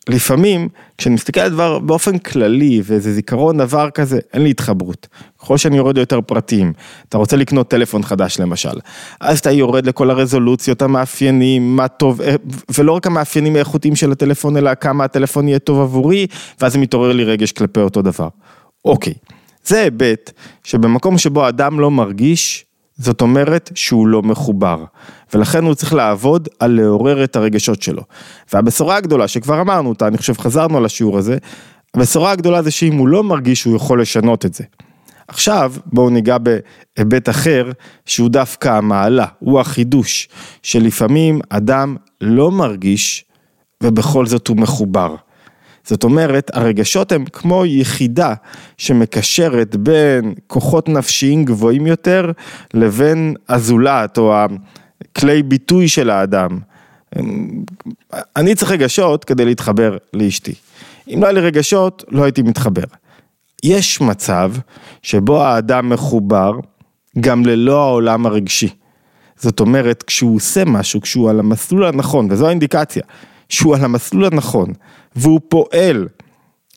לפעמים, 0.08 0.68
כשאני 0.98 1.14
מסתכל 1.14 1.40
על 1.40 1.50
דבר 1.50 1.78
באופן 1.78 2.18
כללי, 2.18 2.82
ואיזה 2.84 3.12
זיכרון 3.12 3.56
דבר 3.56 3.90
כזה, 3.90 4.18
אין 4.32 4.42
לי 4.42 4.50
התחברות. 4.50 5.06
ככל 5.38 5.56
שאני 5.56 5.76
יורד 5.76 5.98
יותר 5.98 6.20
פרטים, 6.20 6.72
אתה 7.08 7.18
רוצה 7.18 7.36
לקנות 7.36 7.68
טלפון 7.68 8.02
חדש 8.02 8.40
למשל, 8.40 8.78
אז 9.20 9.38
אתה 9.38 9.50
יורד 9.50 9.86
לכל 9.86 10.10
הרזולוציות, 10.10 10.82
המאפיינים, 10.82 11.76
מה 11.76 11.88
טוב, 11.88 12.22
אה, 12.22 12.34
ולא 12.78 12.92
רק 12.92 13.06
המאפיינים 13.06 13.56
האיכותיים 13.56 13.96
של 13.96 14.12
הטלפון, 14.12 14.56
אלא 14.56 14.74
כמה 14.74 15.04
הטלפון 15.04 15.48
יהיה 15.48 15.58
טוב 15.58 15.80
עבורי, 15.80 16.26
ואז 16.60 16.72
זה 16.72 16.78
מתעורר 16.78 17.12
לי 17.12 17.24
רגש 17.24 17.52
כלפי 17.52 17.80
אותו 17.80 18.02
דבר. 18.02 18.28
אוקיי, 18.84 19.14
זה 19.64 19.80
היבט 19.80 20.32
שבמקום 20.64 21.18
שבו 21.18 21.48
אדם 21.48 21.80
לא 21.80 21.90
מרגיש, 21.90 22.65
זאת 22.98 23.20
אומרת 23.20 23.70
שהוא 23.74 24.06
לא 24.06 24.22
מחובר, 24.22 24.84
ולכן 25.34 25.64
הוא 25.64 25.74
צריך 25.74 25.94
לעבוד 25.94 26.48
על 26.60 26.70
לעורר 26.70 27.24
את 27.24 27.36
הרגשות 27.36 27.82
שלו. 27.82 28.02
והבשורה 28.52 28.96
הגדולה 28.96 29.28
שכבר 29.28 29.60
אמרנו 29.60 29.88
אותה, 29.88 30.06
אני 30.06 30.18
חושב 30.18 30.38
חזרנו 30.38 30.76
על 30.76 30.84
השיעור 30.84 31.18
הזה, 31.18 31.38
הבשורה 31.94 32.32
הגדולה 32.32 32.62
זה 32.62 32.70
שאם 32.70 32.96
הוא 32.96 33.08
לא 33.08 33.24
מרגיש 33.24 33.64
הוא 33.64 33.76
יכול 33.76 34.02
לשנות 34.02 34.46
את 34.46 34.54
זה. 34.54 34.64
עכשיו 35.28 35.72
בואו 35.86 36.10
ניגע 36.10 36.36
בהיבט 36.38 37.28
אחר 37.28 37.70
שהוא 38.06 38.28
דווקא 38.28 38.68
המעלה, 38.68 39.26
הוא 39.38 39.60
החידוש, 39.60 40.28
שלפעמים 40.62 41.40
אדם 41.48 41.96
לא 42.20 42.50
מרגיש 42.50 43.24
ובכל 43.82 44.26
זאת 44.26 44.48
הוא 44.48 44.56
מחובר. 44.56 45.14
זאת 45.86 46.04
אומרת, 46.04 46.50
הרגשות 46.54 47.12
הם 47.12 47.24
כמו 47.24 47.66
יחידה 47.66 48.34
שמקשרת 48.78 49.76
בין 49.76 50.34
כוחות 50.46 50.88
נפשיים 50.88 51.44
גבוהים 51.44 51.86
יותר 51.86 52.32
לבין 52.74 53.34
הזולת 53.48 54.18
או 54.18 54.34
הכלי 54.34 55.42
ביטוי 55.42 55.88
של 55.88 56.10
האדם. 56.10 56.58
אני 58.36 58.54
צריך 58.54 58.70
רגשות 58.70 59.24
כדי 59.24 59.44
להתחבר 59.44 59.96
לאשתי. 60.12 60.54
אם 61.08 61.18
לא 61.20 61.26
היה 61.26 61.32
לי 61.32 61.40
רגשות, 61.40 62.04
לא 62.08 62.24
הייתי 62.24 62.42
מתחבר. 62.42 62.84
יש 63.64 64.00
מצב 64.00 64.52
שבו 65.02 65.42
האדם 65.42 65.88
מחובר 65.88 66.52
גם 67.20 67.46
ללא 67.46 67.82
העולם 67.82 68.26
הרגשי. 68.26 68.68
זאת 69.36 69.60
אומרת, 69.60 70.02
כשהוא 70.02 70.36
עושה 70.36 70.64
משהו, 70.64 71.00
כשהוא 71.00 71.30
על 71.30 71.40
המסלול 71.40 71.84
הנכון, 71.84 72.28
וזו 72.30 72.46
האינדיקציה, 72.46 73.02
שהוא 73.48 73.76
על 73.76 73.84
המסלול 73.84 74.24
הנכון, 74.24 74.72
והוא 75.16 75.40
פועל, 75.48 76.08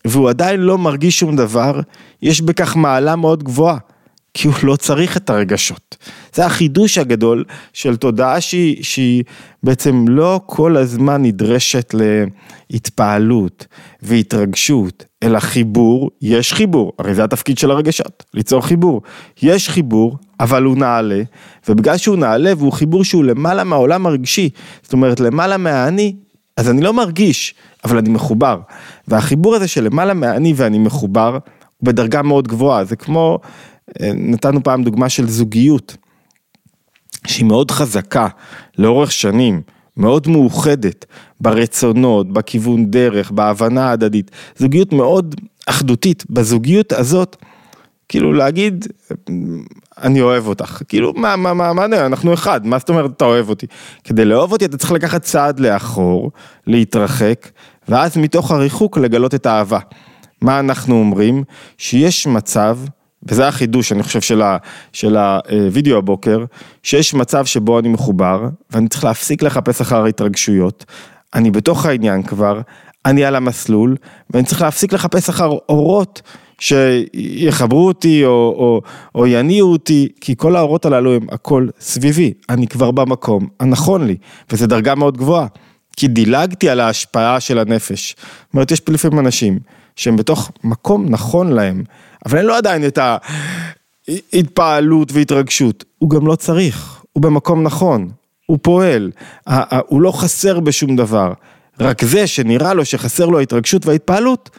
והוא 0.05 0.29
עדיין 0.29 0.59
לא 0.59 0.77
מרגיש 0.77 1.19
שום 1.19 1.35
דבר, 1.35 1.79
יש 2.21 2.41
בכך 2.41 2.75
מעלה 2.75 3.15
מאוד 3.15 3.43
גבוהה. 3.43 3.77
כי 4.33 4.47
הוא 4.47 4.55
לא 4.63 4.75
צריך 4.75 5.17
את 5.17 5.29
הרגשות. 5.29 5.97
זה 6.33 6.45
החידוש 6.45 6.97
הגדול 6.97 7.43
של 7.73 7.95
תודעה 7.95 8.41
שהיא, 8.41 8.83
שהיא 8.83 9.23
בעצם 9.63 10.05
לא 10.07 10.41
כל 10.45 10.77
הזמן 10.77 11.21
נדרשת 11.21 11.95
להתפעלות 12.69 13.65
והתרגשות, 14.01 15.05
אלא 15.23 15.39
חיבור, 15.39 16.09
יש 16.21 16.53
חיבור, 16.53 16.93
הרי 16.99 17.15
זה 17.15 17.23
התפקיד 17.23 17.57
של 17.57 17.71
הרגשות, 17.71 18.23
ליצור 18.33 18.61
חיבור. 18.61 19.01
יש 19.41 19.69
חיבור, 19.69 20.17
אבל 20.39 20.63
הוא 20.63 20.77
נעלה, 20.77 21.21
ובגלל 21.69 21.97
שהוא 21.97 22.17
נעלה 22.17 22.53
והוא 22.57 22.71
חיבור 22.71 23.03
שהוא 23.03 23.23
למעלה 23.23 23.63
מהעולם 23.63 24.05
הרגשי, 24.05 24.49
זאת 24.83 24.93
אומרת 24.93 25.19
למעלה 25.19 25.57
מהאני, 25.57 26.15
אז 26.59 26.69
אני 26.69 26.81
לא 26.81 26.93
מרגיש, 26.93 27.53
אבל 27.83 27.97
אני 27.97 28.09
מחובר. 28.09 28.59
והחיבור 29.07 29.55
הזה 29.55 29.67
של 29.67 29.83
למעלה 29.83 30.13
מהאני 30.13 30.53
ואני 30.55 30.79
מחובר, 30.79 31.33
הוא 31.33 31.85
בדרגה 31.87 32.21
מאוד 32.21 32.47
גבוהה, 32.47 32.83
זה 32.83 32.95
כמו, 32.95 33.39
אה, 34.01 34.11
נתנו 34.13 34.63
פעם 34.63 34.83
דוגמה 34.83 35.09
של 35.09 35.29
זוגיות, 35.29 35.97
שהיא 37.27 37.45
מאוד 37.45 37.71
חזקה 37.71 38.27
לאורך 38.77 39.11
שנים, 39.11 39.61
מאוד 39.97 40.27
מאוחדת 40.27 41.05
ברצונות, 41.41 42.33
בכיוון 42.33 42.91
דרך, 42.91 43.31
בהבנה 43.31 43.89
ההדדית, 43.89 44.31
זוגיות 44.57 44.93
מאוד 44.93 45.35
אחדותית, 45.65 46.23
בזוגיות 46.29 46.93
הזאת, 46.93 47.35
כאילו 48.09 48.33
להגיד, 48.33 48.87
אני 49.97 50.21
אוהב 50.21 50.47
אותך, 50.47 50.81
כאילו 50.87 51.13
מה, 51.15 51.35
מה, 51.35 51.53
מה, 51.53 51.73
מה, 51.73 51.85
אנחנו 51.85 52.33
אחד, 52.33 52.65
מה 52.67 52.79
זאת 52.79 52.89
אומרת 52.89 53.11
אתה 53.17 53.25
אוהב 53.25 53.49
אותי? 53.49 53.65
כדי 54.03 54.25
לאהוב 54.25 54.51
אותי 54.51 54.65
אתה 54.65 54.77
צריך 54.77 54.91
לקחת 54.91 55.21
צעד 55.21 55.59
לאחור, 55.59 56.31
להתרחק, 56.67 57.47
ואז 57.87 58.17
מתוך 58.17 58.51
הריחוק 58.51 58.97
לגלות 58.97 59.35
את 59.35 59.45
האהבה. 59.45 59.79
מה 60.41 60.59
אנחנו 60.59 60.95
אומרים? 60.95 61.43
שיש 61.77 62.27
מצב, 62.27 62.79
וזה 63.23 63.47
החידוש 63.47 63.91
אני 63.91 64.03
חושב 64.03 64.21
של, 64.21 64.41
ה, 64.41 64.57
של 64.93 65.17
הווידאו 65.17 65.97
הבוקר, 65.97 66.45
שיש 66.83 67.13
מצב 67.13 67.45
שבו 67.45 67.79
אני 67.79 67.89
מחובר, 67.89 68.47
ואני 68.71 68.87
צריך 68.87 69.03
להפסיק 69.03 69.43
לחפש 69.43 69.81
אחר 69.81 70.05
התרגשויות, 70.05 70.85
אני 71.33 71.51
בתוך 71.51 71.85
העניין 71.85 72.23
כבר, 72.23 72.61
אני 73.05 73.25
על 73.25 73.35
המסלול, 73.35 73.95
ואני 74.29 74.45
צריך 74.45 74.61
להפסיק 74.61 74.93
לחפש 74.93 75.29
אחר 75.29 75.49
אורות 75.69 76.21
שיחברו 76.59 77.87
אותי 77.87 78.25
או, 78.25 78.31
או, 78.31 78.81
או 79.15 79.27
יניעו 79.27 79.71
אותי, 79.71 80.07
כי 80.21 80.35
כל 80.37 80.55
האורות 80.55 80.85
הללו 80.85 81.13
הם 81.13 81.27
הכל 81.31 81.67
סביבי, 81.79 82.33
אני 82.49 82.67
כבר 82.67 82.91
במקום 82.91 83.47
הנכון 83.59 84.07
לי, 84.07 84.15
וזו 84.51 84.67
דרגה 84.67 84.95
מאוד 84.95 85.17
גבוהה, 85.17 85.47
כי 85.97 86.07
דילגתי 86.07 86.69
על 86.69 86.79
ההשפעה 86.79 87.39
של 87.39 87.59
הנפש. 87.59 88.15
זאת 88.19 88.53
אומרת, 88.53 88.71
יש 88.71 88.81
לפעמים 88.89 89.19
אנשים 89.19 89.59
שהם 89.95 90.15
בתוך 90.15 90.51
מקום 90.63 91.05
נכון 91.09 91.51
להם, 91.51 91.83
אבל 92.25 92.37
אין 92.37 92.45
לו 92.45 92.53
עדיין 92.53 92.85
את 92.85 92.99
ההתפעלות 94.33 95.11
והתרגשות, 95.11 95.83
הוא 95.97 96.09
גם 96.09 96.27
לא 96.27 96.35
צריך, 96.35 97.01
הוא 97.13 97.23
במקום 97.23 97.63
נכון, 97.63 98.09
הוא 98.45 98.57
פועל, 98.61 99.11
הוא 99.87 100.01
לא 100.01 100.11
חסר 100.11 100.59
בשום 100.59 100.95
דבר. 100.95 101.33
רק 101.79 102.03
זה 102.03 102.27
שנראה 102.27 102.73
לו 102.73 102.85
שחסר 102.85 103.25
לו 103.25 103.39
ההתרגשות 103.39 103.85
וההתפעלות, 103.85 104.49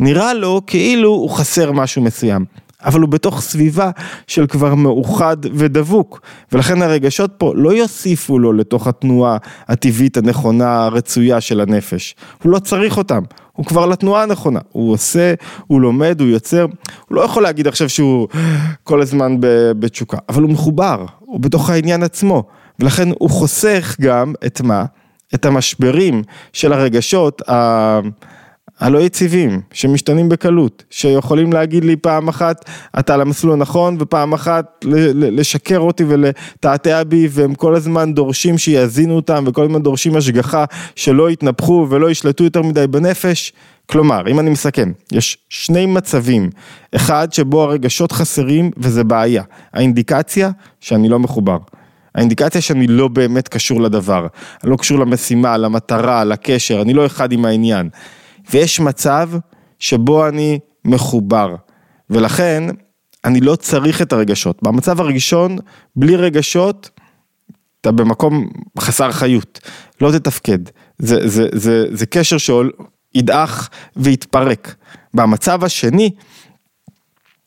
נראה 0.00 0.34
לו 0.34 0.60
כאילו 0.66 1.10
הוא 1.10 1.30
חסר 1.30 1.72
משהו 1.72 2.02
מסוים. 2.02 2.44
אבל 2.84 3.00
הוא 3.00 3.08
בתוך 3.08 3.40
סביבה 3.40 3.90
של 4.26 4.46
כבר 4.46 4.74
מאוחד 4.74 5.36
ודבוק, 5.54 6.20
ולכן 6.52 6.82
הרגשות 6.82 7.32
פה 7.38 7.52
לא 7.56 7.72
יוסיפו 7.72 8.38
לו 8.38 8.52
לתוך 8.52 8.86
התנועה 8.86 9.36
הטבעית 9.68 10.16
הנכונה 10.16 10.84
הרצויה 10.84 11.40
של 11.40 11.60
הנפש, 11.60 12.14
הוא 12.42 12.52
לא 12.52 12.58
צריך 12.58 12.98
אותם, 12.98 13.22
הוא 13.52 13.66
כבר 13.66 13.86
לתנועה 13.86 14.22
הנכונה, 14.22 14.60
הוא 14.72 14.92
עושה, 14.92 15.34
הוא 15.66 15.80
לומד, 15.80 16.20
הוא 16.20 16.28
יוצר, 16.28 16.66
הוא 17.08 17.16
לא 17.16 17.20
יכול 17.20 17.42
להגיד 17.42 17.66
עכשיו 17.66 17.88
שהוא 17.88 18.28
כל 18.84 19.02
הזמן 19.02 19.36
בתשוקה, 19.78 20.18
אבל 20.28 20.42
הוא 20.42 20.50
מחובר, 20.50 21.04
הוא 21.18 21.40
בתוך 21.40 21.70
העניין 21.70 22.02
עצמו, 22.02 22.44
ולכן 22.78 23.08
הוא 23.18 23.30
חוסך 23.30 23.96
גם 24.00 24.32
את 24.46 24.60
מה? 24.60 24.84
את 25.34 25.46
המשברים 25.46 26.22
של 26.52 26.72
הרגשות 26.72 27.42
הלא 28.80 28.98
יציבים, 28.98 29.60
שמשתנים 29.72 30.28
בקלות, 30.28 30.84
שיכולים 30.90 31.52
להגיד 31.52 31.84
לי 31.84 31.96
פעם 31.96 32.28
אחת 32.28 32.64
אתה 32.98 33.14
על 33.14 33.20
המסלול 33.20 33.52
הנכון 33.52 33.96
ופעם 34.00 34.32
אחת 34.32 34.84
לשקר 35.14 35.78
אותי 35.78 36.04
ולתעתע 36.08 37.04
בי 37.04 37.28
והם 37.30 37.54
כל 37.54 37.74
הזמן 37.74 38.14
דורשים 38.14 38.58
שיאזינו 38.58 39.16
אותם 39.16 39.44
וכל 39.46 39.64
הזמן 39.64 39.82
דורשים 39.82 40.16
השגחה 40.16 40.64
שלא 40.96 41.30
יתנפחו 41.30 41.86
ולא 41.90 42.10
ישלטו 42.10 42.44
יותר 42.44 42.62
מדי 42.62 42.86
בנפש. 42.86 43.52
כלומר, 43.86 44.28
אם 44.28 44.40
אני 44.40 44.50
מסכם, 44.50 44.92
יש 45.12 45.38
שני 45.48 45.86
מצבים, 45.86 46.50
אחד 46.96 47.32
שבו 47.32 47.62
הרגשות 47.62 48.12
חסרים 48.12 48.70
וזה 48.76 49.04
בעיה, 49.04 49.42
האינדיקציה 49.72 50.50
שאני 50.80 51.08
לא 51.08 51.18
מחובר. 51.18 51.58
האינדיקציה 52.14 52.60
שאני 52.60 52.86
לא 52.86 53.08
באמת 53.08 53.48
קשור 53.48 53.80
לדבר, 53.80 54.26
אני 54.62 54.70
לא 54.70 54.76
קשור 54.76 54.98
למשימה, 54.98 55.56
למטרה, 55.56 56.24
לקשר, 56.24 56.82
אני 56.82 56.94
לא 56.94 57.06
אחד 57.06 57.32
עם 57.32 57.44
העניין. 57.44 57.88
ויש 58.50 58.80
מצב 58.80 59.30
שבו 59.78 60.28
אני 60.28 60.58
מחובר, 60.84 61.54
ולכן 62.10 62.64
אני 63.24 63.40
לא 63.40 63.56
צריך 63.56 64.02
את 64.02 64.12
הרגשות. 64.12 64.62
במצב 64.62 65.00
הראשון, 65.00 65.56
בלי 65.96 66.16
רגשות, 66.16 66.90
אתה 67.80 67.92
במקום 67.92 68.48
חסר 68.78 69.12
חיות, 69.12 69.60
לא 70.00 70.12
תתפקד. 70.12 70.58
זה, 70.98 71.28
זה, 71.28 71.48
זה, 71.52 71.84
זה 71.92 72.06
קשר 72.06 72.36
שידעך 72.38 73.70
ויתפרק. 73.96 74.74
במצב 75.14 75.64
השני, 75.64 76.10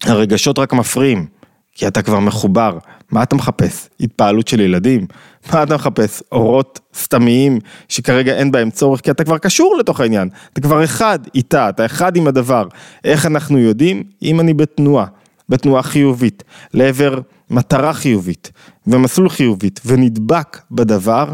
הרגשות 0.03 0.59
רק 0.59 0.73
מפריעים, 0.73 1.27
כי 1.71 1.87
אתה 1.87 2.01
כבר 2.01 2.19
מחובר. 2.19 2.77
מה 3.11 3.23
אתה 3.23 3.35
מחפש? 3.35 3.89
התפעלות 3.99 4.47
של 4.47 4.59
ילדים? 4.59 5.07
מה 5.51 5.63
אתה 5.63 5.75
מחפש? 5.75 6.23
אורות 6.31 6.79
סתמיים 6.95 7.59
שכרגע 7.89 8.33
אין 8.33 8.51
בהם 8.51 8.71
צורך, 8.71 9.01
כי 9.01 9.11
אתה 9.11 9.23
כבר 9.23 9.37
קשור 9.37 9.77
לתוך 9.79 9.99
העניין. 9.99 10.29
אתה 10.53 10.61
כבר 10.61 10.83
אחד 10.83 11.19
איתה, 11.35 11.69
אתה 11.69 11.85
אחד 11.85 12.15
עם 12.15 12.27
הדבר. 12.27 12.67
איך 13.03 13.25
אנחנו 13.25 13.59
יודעים? 13.59 14.03
אם 14.21 14.39
אני 14.39 14.53
בתנועה, 14.53 15.05
בתנועה 15.49 15.83
חיובית, 15.83 16.43
לעבר 16.73 17.19
מטרה 17.49 17.93
חיובית, 17.93 18.51
ומסלול 18.87 19.29
חיובית, 19.29 19.79
ונדבק 19.85 20.61
בדבר, 20.71 21.33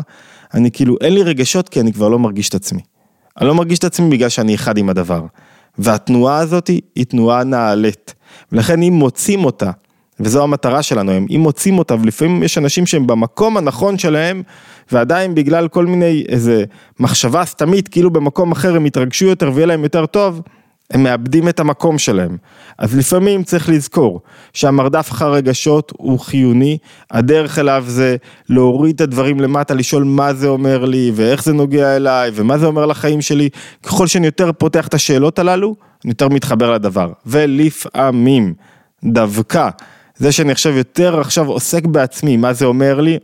אני 0.54 0.72
כאילו, 0.72 0.96
אין 1.02 1.14
לי 1.14 1.24
רגשות 1.24 1.70
כי 1.70 1.80
אני 1.80 1.94
כבר 1.94 2.10
לא 2.10 2.20
מרגיש 2.20 2.50
את 2.50 2.56
עצמי. 2.56 2.82
אני 3.40 3.48
לא 3.48 3.56
מרגיש 3.56 3.80
את 3.80 3.84
עצמי 3.84 4.10
בגלל 4.10 4.30
שאני 4.30 4.56
אחד 4.56 4.78
עם 4.78 4.90
הדבר. 4.90 5.26
והתנועה 5.78 6.38
הזאת 6.38 6.68
היא 6.68 7.06
תנועה 7.08 7.44
נעלית. 7.44 8.14
ולכן 8.52 8.82
אם 8.82 8.94
מוצאים 8.94 9.46
אותה, 9.46 9.72
וזו 10.20 10.44
המטרה 10.44 10.84
שלנו 10.84 11.12
היום, 11.12 11.26
אם 11.36 11.40
מוצאים 11.40 11.78
אותה, 11.78 11.96
ולפעמים 11.96 12.44
יש 12.44 12.58
אנשים 12.58 12.86
שהם 12.86 13.08
במקום 13.08 13.58
הנכון 13.58 13.98
שלהם, 13.98 14.44
ועדיין 14.92 15.36
בגלל 15.36 15.68
כל 15.68 15.86
מיני 15.86 16.26
איזה 16.30 16.64
מחשבה 17.00 17.46
סתמית, 17.46 17.88
כאילו 17.88 18.10
במקום 18.10 18.52
אחר 18.52 18.76
הם 18.76 18.86
יתרגשו 18.86 19.26
יותר 19.26 19.52
ויהיה 19.54 19.68
להם 19.68 19.84
יותר 19.84 20.06
טוב, 20.06 20.42
הם 20.92 21.04
מאבדים 21.04 21.50
את 21.50 21.60
המקום 21.60 21.98
שלהם. 21.98 22.38
אז 22.78 22.98
לפעמים 22.98 23.44
צריך 23.44 23.70
לזכור 23.70 24.22
שהמרדף 24.54 25.12
אחר 25.12 25.34
רגשות 25.34 25.94
הוא 25.98 26.20
חיוני, 26.20 26.78
הדרך 27.12 27.60
אליו 27.60 27.84
זה 27.88 28.16
להוריד 28.50 28.96
את 28.96 29.02
הדברים 29.02 29.40
למטה, 29.40 29.74
לשאול 29.74 30.04
מה 30.04 30.34
זה 30.34 30.48
אומר 30.48 30.86
לי 30.86 31.12
ואיך 31.16 31.44
זה 31.44 31.54
נוגע 31.54 31.96
אליי 31.96 32.32
ומה 32.34 32.58
זה 32.58 32.66
אומר 32.66 32.86
לחיים 32.86 33.22
שלי. 33.22 33.50
ככל 33.84 34.08
שאני 34.08 34.26
יותר 34.26 34.52
פותח 34.52 34.88
את 34.88 34.94
השאלות 34.94 35.40
הללו, 35.40 35.76
אני 36.06 36.12
יותר 36.12 36.28
מתחבר 36.30 36.72
לדבר. 36.72 37.12
ולפעמים, 37.26 38.54
דווקא, 39.04 39.70
זה 40.20 40.32
שאני 40.32 40.52
עכשיו 40.52 40.78
יותר 40.78 41.20
עכשיו 41.20 41.48
עוסק 41.48 41.86
בעצמי, 41.86 42.38
מה 42.38 42.54
זה 42.54 42.66
אומר 42.66 43.02
לי, 43.02 43.18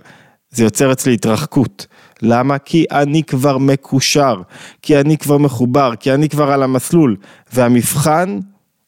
זה 0.50 0.64
יוצר 0.64 0.92
אצלי 0.92 1.14
התרחקות. 1.14 1.88
למה? 2.22 2.58
כי 2.58 2.86
אני 2.92 3.24
כבר 3.24 3.58
מקושר, 3.58 4.42
כי 4.82 5.00
אני 5.00 5.18
כבר 5.18 5.38
מחובר, 5.38 5.96
כי 6.00 6.14
אני 6.14 6.30
כבר 6.30 6.52
על 6.52 6.64
המסלול, 6.64 7.16
והמבחן 7.54 8.40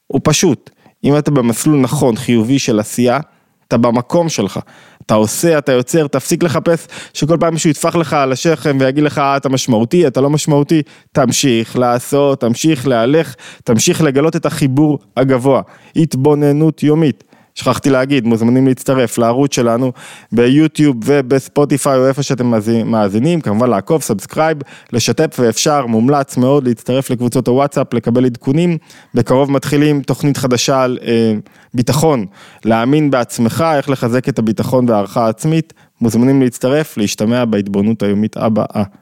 הוא 0.07 0.21
פשוט. 0.23 0.69
אם 1.03 1.17
אתה 1.17 1.31
במסלול 1.31 1.79
נכון, 1.79 2.15
חיובי 2.15 2.59
של 2.59 2.79
עשייה, 2.79 3.19
אתה 3.67 3.77
במקום 3.77 4.29
שלך. 4.29 4.59
אתה 5.05 5.13
עושה, 5.13 5.57
אתה 5.57 5.71
יוצר, 5.71 6.07
תפסיק 6.07 6.43
לחפש 6.43 6.87
שכל 7.13 7.37
פעם 7.39 7.53
מישהו 7.53 7.69
יטפח 7.69 7.95
לך 7.95 8.13
על 8.13 8.31
השכם 8.31 8.77
ויגיד 8.79 9.03
לך 9.03 9.17
אה, 9.17 9.37
אתה 9.37 9.49
משמעותי, 9.49 10.07
אתה 10.07 10.21
לא 10.21 10.29
משמעותי, 10.29 10.81
תמשיך 11.11 11.77
לעשות, 11.77 12.41
תמשיך 12.41 12.87
להלך, 12.87 13.35
תמשיך 13.63 14.01
לגלות 14.01 14.35
את 14.35 14.45
החיבור 14.45 14.99
הגבוה. 15.17 15.61
התבוננות 15.95 16.83
יומית. 16.83 17.23
שכחתי 17.57 17.89
להגיד, 17.89 18.25
מוזמנים 18.25 18.67
להצטרף 18.67 19.17
לערוץ 19.17 19.55
שלנו 19.55 19.91
ביוטיוב 20.31 20.97
ובספוטיפיי 21.05 21.97
או 21.97 22.07
איפה 22.07 22.23
שאתם 22.23 22.53
מאזינים, 22.85 23.41
כמובן 23.41 23.69
לעקוב, 23.69 24.01
subscribe, 24.01 24.57
לשתף 24.93 25.35
ואפשר, 25.39 25.85
מומלץ 25.85 26.37
מאוד 26.37 26.67
להצטרף 26.67 27.09
לקבוצות 27.09 27.47
הוואטסאפ, 27.47 27.93
לקבל 27.93 28.25
עדכונים. 28.25 28.77
בקרוב 29.13 29.51
מתחילים 29.51 30.01
תוכנית 30.01 30.37
חדשה 30.37 30.83
על 30.83 30.97
אה, 31.01 31.33
ביטחון, 31.73 32.25
להאמין 32.65 33.11
בעצמך, 33.11 33.65
איך 33.77 33.89
לחזק 33.89 34.29
את 34.29 34.39
הביטחון 34.39 34.89
והערכה 34.89 35.25
העצמית. 35.25 35.73
מוזמנים 36.01 36.41
להצטרף, 36.41 36.97
להשתמע 36.97 37.45
בהתבוננות 37.45 38.03
היומית 38.03 38.37
הבאה. 38.37 38.83